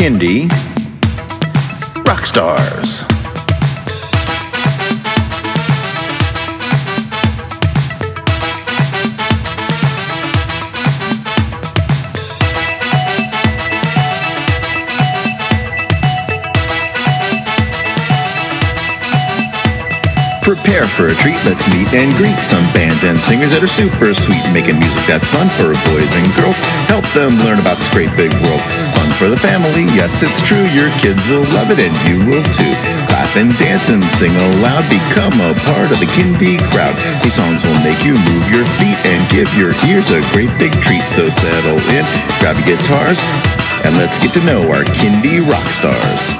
[0.00, 0.48] Kindie
[2.08, 3.04] Rock Stars.
[20.40, 24.14] Prepare for a treat, let's meet and greet some bands and singers that are super
[24.14, 26.56] sweet, making music that's fun for boys and girls.
[26.88, 28.89] Help them learn about this great big world.
[29.20, 32.72] For the family, yes, it's true, your kids will love it and you will too.
[33.04, 36.96] Clap and dance and sing aloud, become a part of the Kindie crowd.
[37.20, 40.72] These songs will make you move your feet and give your ears a great big
[40.80, 42.08] treat, so settle in,
[42.40, 43.20] grab your guitars,
[43.84, 46.32] and let's get to know our Kindie rock stars.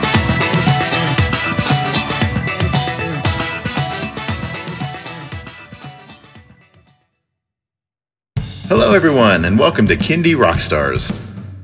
[8.72, 11.29] Hello, everyone, and welcome to Kindie Rockstars.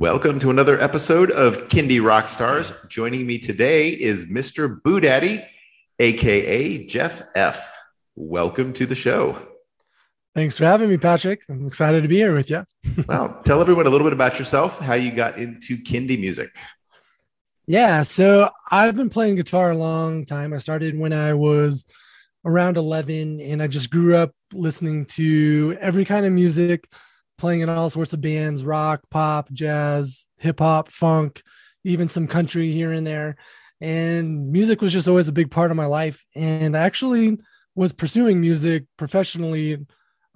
[0.00, 2.88] Welcome to another episode of Kindie Rockstars.
[2.88, 4.82] Joining me today is Mr.
[4.82, 5.44] Boo Daddy,
[5.98, 7.70] aka Jeff F.
[8.16, 9.36] Welcome to the show.
[10.34, 11.42] Thanks for having me, Patrick.
[11.50, 12.64] I'm excited to be here with you.
[13.08, 16.48] well, tell everyone a little bit about yourself, how you got into Kindie music.
[17.66, 20.54] Yeah, so I've been playing guitar a long time.
[20.54, 21.84] I started when I was
[22.46, 26.88] around 11, and I just grew up listening to every kind of music
[27.40, 31.42] playing in all sorts of bands rock, pop, jazz, hip hop, funk,
[31.84, 33.36] even some country here and there.
[33.80, 36.24] And music was just always a big part of my life.
[36.36, 37.38] And I actually
[37.74, 39.78] was pursuing music professionally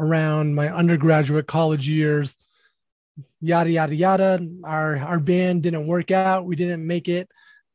[0.00, 2.38] around my undergraduate college years.
[3.40, 4.48] Yada, yada, yada.
[4.64, 6.46] Our, our band didn't work out.
[6.46, 7.28] We didn't make it.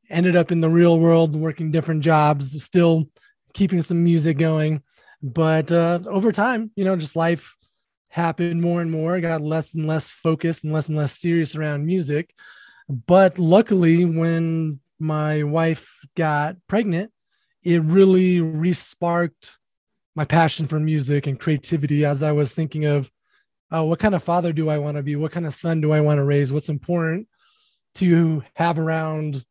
[0.10, 3.08] Ended up in the real world working different jobs, still
[3.54, 4.82] keeping some music going.
[5.22, 7.56] But uh, over time, you know, just life
[8.10, 9.16] happened more and more.
[9.16, 12.34] I got less and less focused and less and less serious around music.
[12.88, 17.12] But luckily, when my wife got pregnant,
[17.64, 19.58] it really resparked
[20.16, 23.12] my passion for music and creativity as I was thinking of
[23.72, 25.16] uh, what kind of father do I want to be?
[25.16, 26.52] What kind of son do I want to raise?
[26.52, 27.28] What's important
[27.96, 29.46] to have around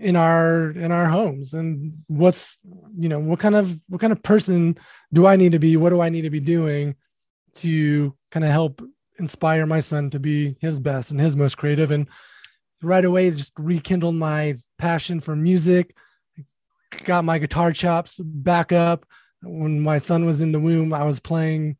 [0.00, 2.58] in our in our homes and what's
[2.96, 4.78] you know what kind of what kind of person
[5.12, 6.94] do i need to be what do i need to be doing
[7.56, 8.82] to kind of help
[9.18, 11.90] inspire my son to be his best and his most creative.
[11.90, 12.06] And
[12.82, 15.94] right away, just rekindled my passion for music.
[17.04, 19.06] Got my guitar chops back up.
[19.42, 21.76] When my son was in the womb, I was playing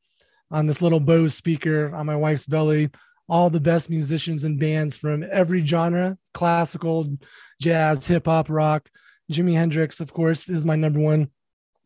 [0.50, 2.90] on this little Bose speaker on my wife's belly.
[3.28, 7.16] All the best musicians and bands from every genre classical,
[7.60, 8.88] jazz, hip hop, rock.
[9.30, 11.30] Jimi Hendrix, of course, is my number one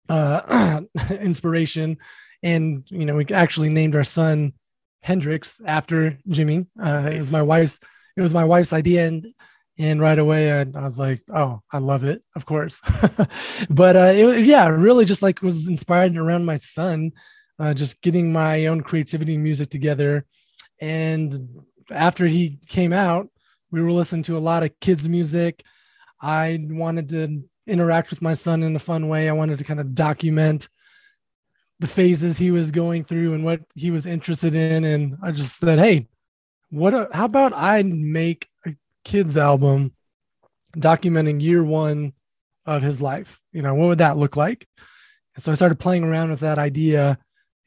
[0.09, 0.81] uh,
[1.21, 1.99] inspiration
[2.45, 4.53] and you know we actually named our son
[5.03, 6.67] Hendrix after Jimi.
[6.81, 7.81] Uh, it was my wife's
[8.17, 9.27] it was my wife's idea, and
[9.79, 12.81] and right away I, I was like, oh, I love it, of course.
[13.71, 17.11] but uh, it, yeah, really just like was inspired around my son,
[17.59, 20.27] uh, just getting my own creativity and music together,
[20.81, 21.35] and
[21.91, 23.29] after he came out,
[23.73, 25.65] we were listening to a lot of kids music.
[26.21, 29.29] I wanted to interact with my son in a fun way.
[29.29, 30.69] I wanted to kind of document
[31.85, 34.85] the phases he was going through and what he was interested in.
[34.85, 36.09] And I just said, Hey,
[36.71, 38.75] what, a, how about I make a
[39.05, 39.93] kids album
[40.75, 42.15] documenting year one
[42.65, 43.39] of his life?
[43.53, 44.67] You know, what would that look like?
[45.35, 47.19] And so I started playing around with that idea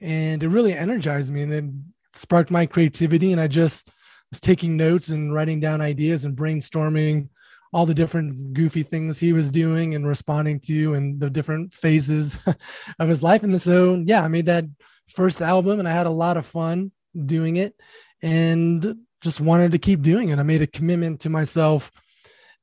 [0.02, 1.66] and it really energized me and it
[2.14, 3.34] sparked my creativity.
[3.34, 3.88] And I just
[4.32, 7.30] was taking notes and writing down ideas and brainstorming
[7.74, 12.40] all the different goofy things he was doing and responding to and the different phases
[13.00, 13.44] of his life.
[13.44, 14.66] And so, yeah, I made that
[15.10, 16.92] first album and I had a lot of fun
[17.26, 17.76] doing it
[18.22, 20.40] and just wanted to keep doing it.
[20.40, 21.92] I made a commitment to myself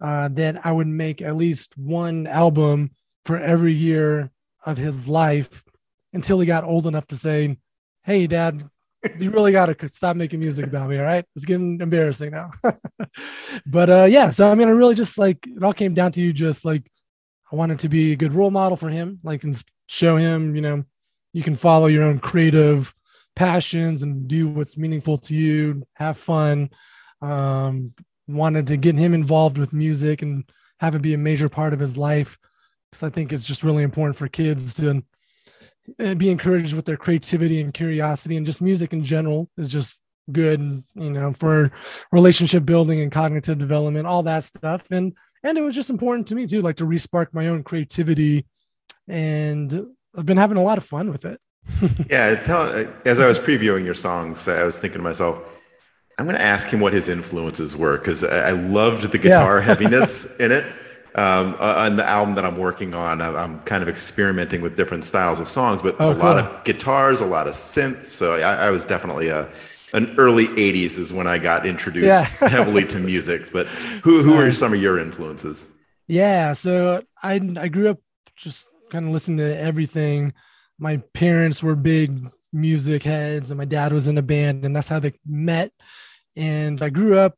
[0.00, 2.90] uh, that I would make at least one album
[3.24, 4.30] for every year
[4.64, 5.64] of his life
[6.12, 7.56] until he got old enough to say,
[8.02, 8.62] Hey, dad,
[9.18, 10.98] you really got to stop making music about me.
[10.98, 11.24] All right.
[11.36, 12.50] It's getting embarrassing now.
[13.66, 16.20] but uh, yeah, so I mean, I really just like it all came down to
[16.20, 16.90] you just like
[17.52, 20.62] I wanted to be a good role model for him, like and show him, you
[20.62, 20.84] know,
[21.32, 22.94] you can follow your own creative
[23.36, 26.70] passions and do what's meaningful to you, have fun.
[27.20, 27.92] Um,
[28.26, 30.44] wanted to get him involved with music and
[30.80, 32.38] have it be a major part of his life
[32.90, 35.02] because I think it's just really important for kids to
[35.98, 40.00] be encouraged with their creativity and curiosity, and just music in general is just
[40.32, 41.72] good, you know, for
[42.10, 44.90] relationship building and cognitive development, all that stuff.
[44.90, 48.46] And and it was just important to me too, like to respark my own creativity,
[49.08, 49.72] and
[50.16, 51.40] I've been having a lot of fun with it.
[52.10, 55.42] yeah, tell, as I was previewing your songs, I was thinking to myself,
[56.18, 59.58] I'm going to ask him what his influences were because I, I loved the guitar
[59.58, 59.64] yeah.
[59.64, 60.64] heaviness in it.
[61.16, 65.04] Um, uh, on the album that I'm working on, I'm kind of experimenting with different
[65.04, 66.24] styles of songs, but oh, a cool.
[66.24, 68.06] lot of guitars, a lot of synths.
[68.06, 69.48] So I, I was definitely a
[69.94, 72.24] an early 80s is when I got introduced yeah.
[72.48, 73.52] heavily to music.
[73.52, 75.68] But who who are some of your influences?
[76.08, 78.00] Yeah, so I I grew up
[78.36, 80.34] just kind of listening to everything.
[80.78, 84.88] My parents were big music heads, and my dad was in a band, and that's
[84.88, 85.72] how they met.
[86.36, 87.36] And I grew up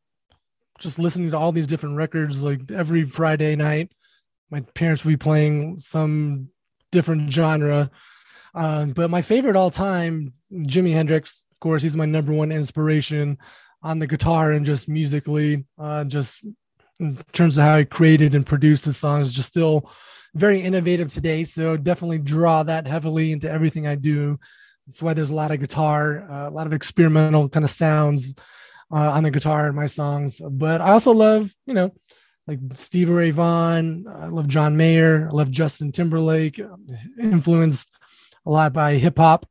[0.78, 3.90] just listening to all these different records like every Friday night.
[4.50, 6.48] My parents would be playing some
[6.92, 7.90] different genre.
[8.54, 13.38] Uh, but my favorite all time, Jimi Hendrix, of course, he's my number one inspiration
[13.82, 16.46] on the guitar and just musically, uh, just
[16.98, 19.90] in terms of how he created and produced the songs, just still
[20.34, 21.44] very innovative today.
[21.44, 24.38] So definitely draw that heavily into everything I do.
[24.86, 28.34] That's why there's a lot of guitar, uh, a lot of experimental kind of sounds
[28.92, 30.40] uh, on the guitar in my songs.
[30.40, 31.92] But I also love, you know,
[32.46, 34.06] like Stevie Ray Vaughan.
[34.08, 35.28] I love John Mayer.
[35.30, 36.60] I love Justin Timberlake.
[37.20, 37.94] Influenced
[38.44, 39.46] a lot by hip hop,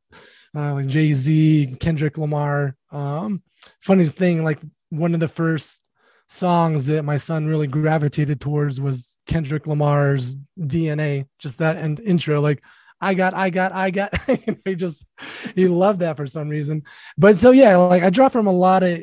[0.54, 2.76] uh, like Jay Z, Kendrick Lamar.
[2.90, 3.42] Um,
[3.80, 5.82] funniest thing, like one of the first
[6.28, 11.26] songs that my son really gravitated towards was Kendrick Lamar's DNA.
[11.38, 12.62] Just that and intro, like
[13.00, 14.14] I got, I got, I got.
[14.64, 15.06] he just
[15.54, 16.82] he loved that for some reason.
[17.18, 19.00] But so yeah, like I draw from a lot of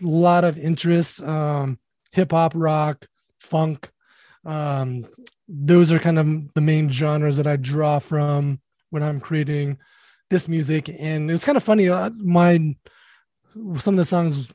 [0.00, 1.78] lot of interests um,
[2.12, 3.06] hip hop, rock,
[3.38, 3.90] funk.
[4.44, 5.04] Um,
[5.48, 8.60] those are kind of the main genres that I draw from
[8.90, 9.78] when I'm creating
[10.30, 10.88] this music.
[10.88, 11.88] And it was kind of funny.
[11.88, 12.74] Uh, my
[13.76, 14.52] some of the songs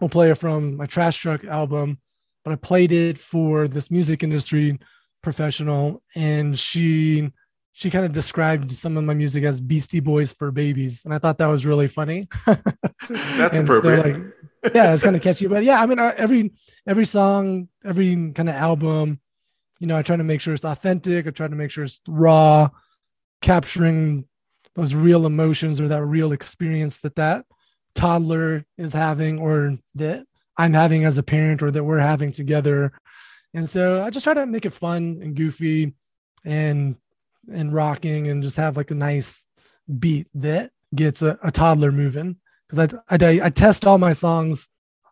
[0.00, 1.98] will play from my Trash Truck album,
[2.44, 4.78] but I played it for this music industry
[5.22, 7.30] professional, and she
[7.72, 11.18] she kind of described some of my music as Beastie Boys for babies, and I
[11.18, 12.24] thought that was really funny.
[13.08, 14.02] That's appropriate.
[14.02, 14.34] So, like,
[14.74, 15.46] yeah, it's kind of catchy.
[15.46, 16.52] But yeah, I mean, uh, every
[16.86, 19.20] every song, every kind of album,
[19.78, 21.26] you know, I try to make sure it's authentic.
[21.26, 22.68] I try to make sure it's raw,
[23.40, 24.26] capturing
[24.74, 27.44] those real emotions or that real experience that that
[27.94, 30.26] toddler is having or that
[30.56, 32.92] I'm having as a parent or that we're having together.
[33.54, 35.94] And so I just try to make it fun and goofy
[36.44, 36.96] and
[37.50, 39.46] and rocking and just have like a nice
[39.98, 42.36] beat that gets a, a toddler moving
[42.70, 44.68] because I, I, I test all my songs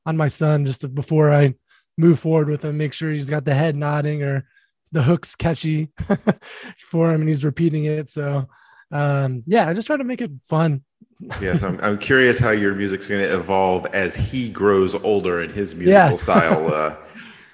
[0.06, 1.54] on my son just to, before I
[1.96, 4.46] move forward with him, make sure he's got the head nodding or
[4.92, 5.90] the hooks catchy
[6.90, 8.08] for him and he's repeating it.
[8.08, 8.48] So
[8.90, 10.82] um, yeah, I just try to make it fun.
[11.40, 15.52] yes, I'm, I'm curious how your music's going to evolve as he grows older and
[15.52, 16.16] his musical yeah.
[16.16, 16.96] style uh,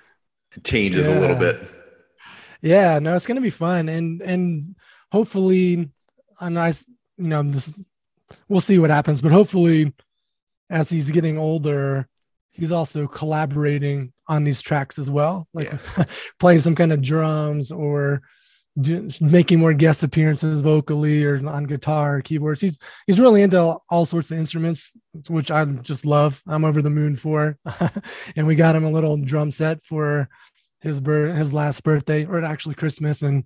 [0.64, 1.18] changes yeah.
[1.18, 1.66] a little bit.
[2.60, 4.76] Yeah, no, it's going to be fun and and
[5.12, 5.90] hopefully
[6.40, 6.86] a nice,
[7.16, 7.78] you know, this
[8.48, 9.20] we'll see what happens.
[9.20, 9.92] But hopefully,
[10.70, 12.08] as he's getting older,
[12.50, 16.04] he's also collaborating on these tracks as well, like yeah.
[16.38, 18.22] playing some kind of drums or
[18.80, 22.60] do, making more guest appearances vocally or on guitar or keyboards.
[22.60, 24.96] He's he's really into all sorts of instruments,
[25.28, 26.42] which I just love.
[26.46, 27.58] I'm over the moon for.
[28.36, 30.28] and we got him a little drum set for
[30.80, 33.44] his birth, his last birthday, or actually Christmas, and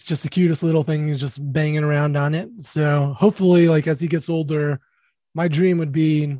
[0.00, 1.08] it's just the cutest little thing.
[1.08, 2.48] He's just banging around on it.
[2.60, 4.80] So hopefully, like as he gets older,
[5.34, 6.38] my dream would be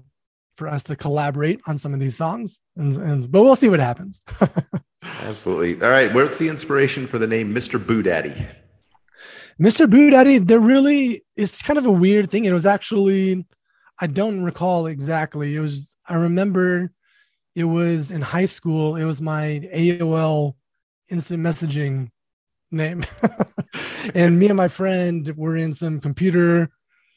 [0.56, 2.62] for us to collaborate on some of these songs.
[2.76, 4.24] And, and but we'll see what happens.
[5.02, 5.74] Absolutely.
[5.82, 6.12] All right.
[6.14, 7.84] What's the inspiration for the name Mr.
[7.84, 8.32] Boo Daddy?
[9.60, 9.88] Mr.
[9.88, 12.46] Boo Daddy, there really is kind of a weird thing.
[12.46, 13.44] It was actually,
[13.98, 15.54] I don't recall exactly.
[15.54, 16.92] It was, I remember
[17.54, 18.96] it was in high school.
[18.96, 20.54] It was my AOL
[21.10, 22.08] instant messaging
[22.70, 23.04] name.
[24.14, 26.70] and me and my friend were in some computer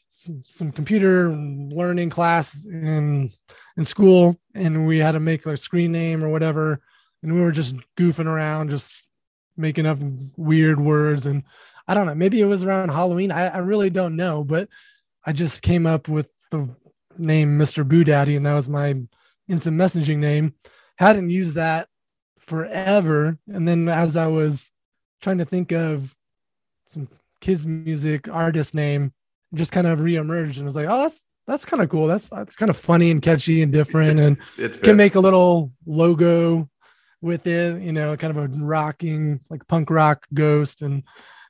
[0.07, 3.31] some, some, computer learning class in
[3.77, 6.81] in school and we had to make a screen name or whatever
[7.23, 9.09] and we were just goofing around just
[9.57, 9.97] making up
[10.37, 11.43] weird words and
[11.87, 14.69] I don't know maybe it was around Halloween I, I really don't know but
[15.25, 16.69] I just came up with the
[17.17, 17.87] name Mr.
[17.87, 18.95] Boo Daddy and that was my
[19.47, 20.53] instant messaging name
[20.97, 21.87] hadn't used that
[22.37, 24.69] forever and then as I was
[25.23, 26.13] trying to think of
[26.89, 27.07] some
[27.41, 29.13] kids music artist name,
[29.53, 32.07] just kind of reemerged and was like, oh, that's that's kind of cool.
[32.07, 34.37] That's that's kind of funny and catchy and different, and
[34.83, 36.69] can make a little logo
[37.21, 40.81] with it, you know, kind of a rocking like punk rock ghost.
[40.81, 41.03] And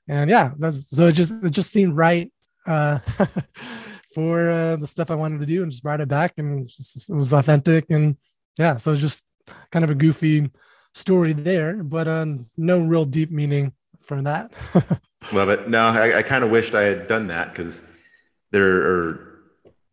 [0.07, 2.31] and yeah, that's so it just it just seemed right
[2.65, 2.99] uh
[4.13, 6.69] for uh, the stuff I wanted to do and just brought it back and it,
[6.69, 7.85] just, it was authentic.
[7.89, 8.15] And
[8.57, 9.25] yeah, so it's just
[9.71, 10.51] kind of a goofy
[10.93, 14.51] story there, but um no real deep meaning for that.
[15.33, 15.69] Love it.
[15.69, 17.81] No, I, I kind of wished I had done that because
[18.51, 19.33] there are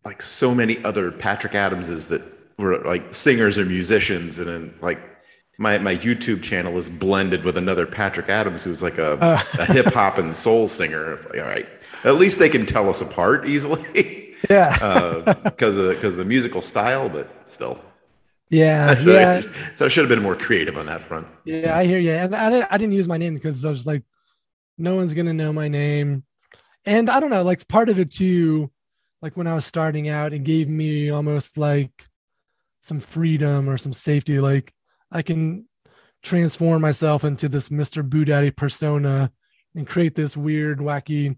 [0.05, 2.23] like so many other Patrick Adamses that
[2.59, 5.01] were like singers or musicians, and then like
[5.59, 9.43] my my YouTube channel is blended with another Patrick Adams who's like a, uh.
[9.59, 11.17] a hip hop and soul singer.
[11.31, 11.69] Like, all right,
[12.05, 14.35] at least they can tell us apart easily.
[14.49, 17.81] Yeah, because uh, because the musical style, but still.
[18.51, 19.43] Yeah, yeah.
[19.77, 21.27] so I should have been more creative on that front.
[21.45, 22.11] Yeah, I hear you.
[22.11, 24.03] And I, didn't, I didn't use my name because I was like,
[24.77, 26.25] no one's gonna know my name,
[26.85, 27.43] and I don't know.
[27.43, 28.71] Like part of it too,
[29.23, 32.07] like when I was starting out, it gave me almost like
[32.81, 34.41] some freedom or some safety.
[34.41, 34.73] Like
[35.13, 35.69] I can
[36.23, 38.09] transform myself into this Mr.
[38.09, 39.31] Boo Daddy persona
[39.75, 41.37] and create this weird, wacky,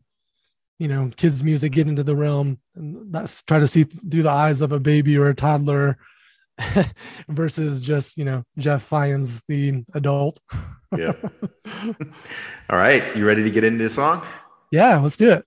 [0.79, 4.31] you know, kids music, get into the realm and that's try to see through the
[4.31, 5.99] eyes of a baby or a toddler
[7.29, 10.41] versus just, you know, Jeff Fajans, the adult.
[10.97, 11.13] yeah.
[12.71, 13.17] All right.
[13.17, 14.25] You ready to get into the song?
[14.71, 15.45] Yeah, let's do it.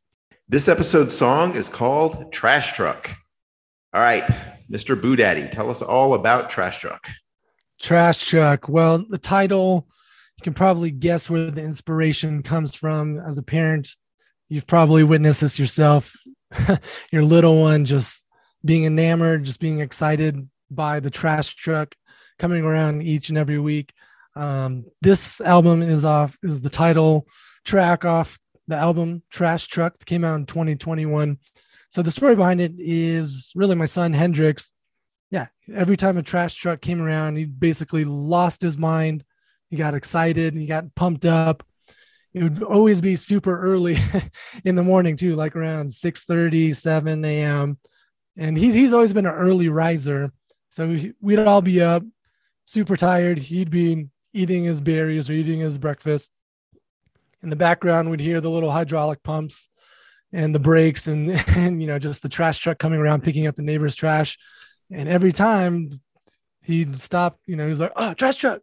[0.48, 3.16] This episode's song is called Trash Truck.
[3.94, 4.24] All right.
[4.70, 5.00] Mr.
[5.00, 7.08] Boo Daddy, tell us all about Trash Truck.
[7.80, 8.68] Trash Truck.
[8.68, 9.88] Well, the title,
[10.38, 13.20] you can probably guess where the inspiration comes from.
[13.20, 13.90] As a parent,
[14.50, 16.16] you've probably witnessed this yourself.
[17.12, 18.26] Your little one just
[18.64, 21.96] being enamored, just being excited by the trash truck
[22.38, 23.94] coming around each and every week.
[24.36, 27.28] Um, this album is off is the title
[27.64, 31.38] track off the album Trash Truck that came out in 2021.
[31.90, 34.74] So the story behind it is really my son Hendrix
[35.32, 39.24] yeah, every time a trash truck came around, he basically lost his mind.
[39.70, 41.64] He got excited and he got pumped up.
[42.34, 43.98] It would always be super early
[44.66, 47.78] in the morning too, like around 6 30, 7 a.m.
[48.38, 50.32] And he, he's always been an early riser.
[50.76, 52.04] So we'd all be up,
[52.66, 53.38] super tired.
[53.38, 56.32] He'd be eating his berries or eating his breakfast.
[57.42, 59.70] In the background, we'd hear the little hydraulic pumps
[60.34, 63.56] and the brakes and, and you know, just the trash truck coming around picking up
[63.56, 64.38] the neighbor's trash
[64.92, 66.02] and every time
[66.62, 68.62] he'd stop, you know, he's like, oh, trash truck.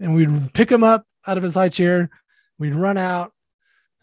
[0.00, 2.10] And we'd pick him up out of his high chair.
[2.58, 3.30] We'd run out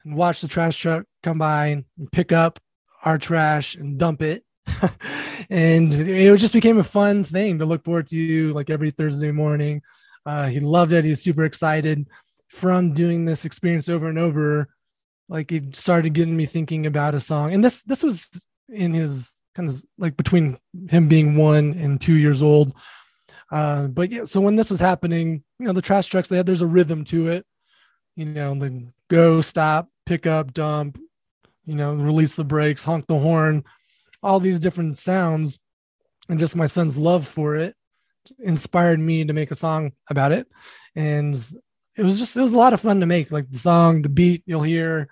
[0.05, 2.59] and watch the trash truck come by and pick up
[3.03, 4.45] our trash and dump it.
[5.49, 9.81] and it just became a fun thing to look forward to like every Thursday morning.
[10.25, 11.03] Uh, he loved it.
[11.03, 12.07] He was super excited
[12.49, 14.69] from doing this experience over and over.
[15.29, 17.53] Like it started getting me thinking about a song.
[17.53, 18.29] And this this was
[18.69, 20.57] in his kind of like between
[20.89, 22.73] him being one and two years old.
[23.51, 26.45] Uh, but yeah, so when this was happening, you know, the trash trucks, they had,
[26.45, 27.45] there's a rhythm to it,
[28.15, 30.97] you know, the go, stop, pick up, dump,
[31.65, 33.63] you know, release the brakes, honk the horn,
[34.23, 35.59] all these different sounds.
[36.29, 37.75] And just my son's love for it
[38.39, 40.47] inspired me to make a song about it.
[40.95, 41.35] And
[41.97, 44.09] it was just, it was a lot of fun to make like the song, the
[44.09, 45.09] beat you'll hear.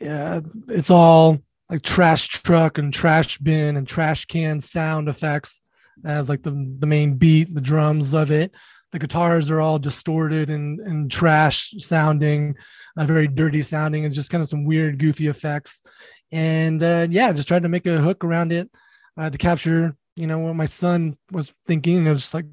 [0.00, 1.38] Yeah, it's all
[1.70, 5.62] like trash truck and trash bin and trash can sound effects
[6.04, 8.52] as like the, the main beat, the drums of it.
[8.92, 12.54] The guitars are all distorted and, and trash sounding,
[12.96, 15.82] uh, very dirty sounding, and just kind of some weird, goofy effects.
[16.32, 18.70] And uh, yeah, just tried to make a hook around it
[19.16, 22.06] uh, to capture, you know, what my son was thinking.
[22.06, 22.46] It was just like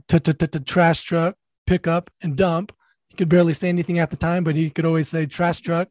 [0.65, 2.71] trash truck, pick up, and dump.
[3.09, 5.89] He could barely say anything at the time, but he could always say trash truck,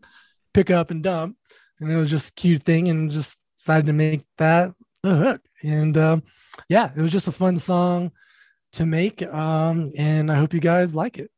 [0.55, 1.37] pick up, and dump
[1.81, 5.43] and it was just a cute thing and just decided to make that the hook
[5.63, 6.23] and um,
[6.69, 8.13] yeah it was just a fun song
[8.73, 11.31] to make um, and i hope you guys like it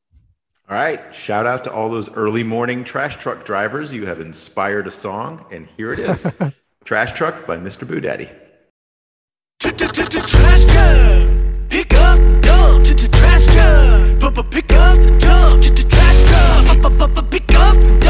[0.72, 3.92] all right shout out to all those early morning trash truck drivers.
[3.92, 6.26] You have inspired a song and here it is.
[6.86, 8.30] Trash truck by mr boo daddy.
[9.60, 11.28] Trash truck.
[11.68, 12.86] Pick up dump.
[12.86, 14.50] Trash truck.
[14.50, 15.62] Pick up dump.
[15.90, 17.30] Trash truck.
[17.30, 18.01] Pick up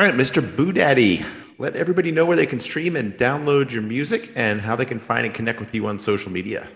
[0.00, 0.40] All right, Mr.
[0.56, 1.22] Boo Daddy,
[1.58, 4.98] let everybody know where they can stream and download your music and how they can
[4.98, 6.66] find and connect with you on social media.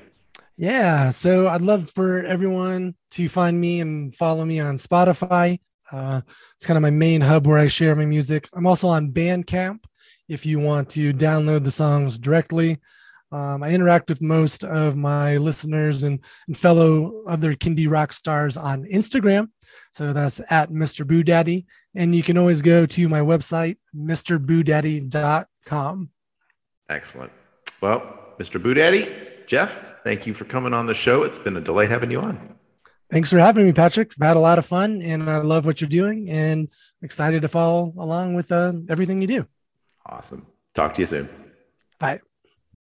[0.59, 5.59] Yeah, so I'd love for everyone to find me and follow me on Spotify.
[5.91, 6.21] Uh,
[6.55, 8.47] it's kind of my main hub where I share my music.
[8.53, 9.79] I'm also on Bandcamp
[10.29, 12.79] if you want to download the songs directly.
[13.33, 18.57] Um, I interact with most of my listeners and, and fellow other Kindie rock stars
[18.57, 19.49] on Instagram.
[19.93, 21.05] So that's at Mr.
[21.07, 21.67] Boo Daddy.
[21.95, 26.11] And you can always go to my website, MrBooDaddy.com.
[26.89, 27.33] Excellent.
[27.81, 28.63] Well, Mr.
[28.63, 29.15] Boo Daddy,
[29.47, 31.23] Jeff, thank you for coming on the show.
[31.23, 32.57] It's been a delight having you on.
[33.11, 34.13] Thanks for having me, Patrick.
[34.21, 36.69] I've had a lot of fun and I love what you're doing and
[37.03, 39.47] excited to follow along with uh, everything you do.
[40.07, 40.47] Awesome.
[40.75, 41.29] Talk to you soon.
[41.99, 42.21] Bye.